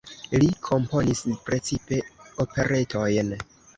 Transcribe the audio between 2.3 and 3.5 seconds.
operetojn.